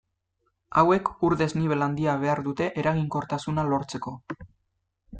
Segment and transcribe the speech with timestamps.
[0.81, 4.19] Hauek, ur-desnibel handia behar dute eraginkortasuna lortzeko.